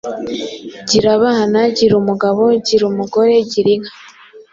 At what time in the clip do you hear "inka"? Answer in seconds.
3.75-3.93